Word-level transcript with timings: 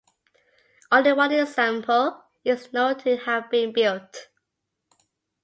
Only 0.91 1.13
one 1.13 1.31
example 1.31 2.23
is 2.43 2.73
known 2.73 2.97
to 3.03 3.17
have 3.17 3.51
been 3.51 3.71
built. 3.71 4.29